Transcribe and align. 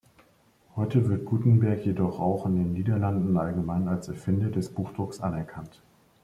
Heute 0.75 1.09
wird 1.09 1.25
Gutenberg 1.27 1.85
jedoch 1.85 2.19
auch 2.19 2.47
in 2.47 2.55
den 2.55 2.73
Niederlanden 2.73 3.37
allgemein 3.37 3.87
als 3.87 4.07
Erfinder 4.07 4.49
des 4.49 4.69
Buchdrucks 4.73 5.19
anerkannt. 5.21 5.79